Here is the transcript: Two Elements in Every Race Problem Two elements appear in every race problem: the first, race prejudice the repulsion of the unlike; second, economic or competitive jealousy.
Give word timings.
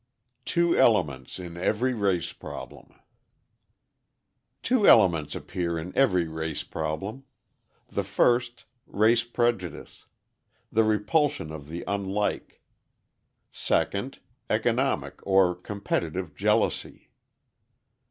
Two 0.45 0.75
Elements 0.75 1.37
in 1.37 1.57
Every 1.57 1.93
Race 1.93 2.33
Problem 2.33 2.91
Two 4.63 4.87
elements 4.87 5.35
appear 5.35 5.77
in 5.77 5.95
every 5.95 6.27
race 6.27 6.63
problem: 6.63 7.23
the 7.87 8.03
first, 8.03 8.65
race 8.87 9.23
prejudice 9.23 10.07
the 10.71 10.83
repulsion 10.83 11.51
of 11.51 11.67
the 11.67 11.83
unlike; 11.87 12.63
second, 13.51 14.17
economic 14.49 15.19
or 15.21 15.53
competitive 15.53 16.33
jealousy. 16.33 17.11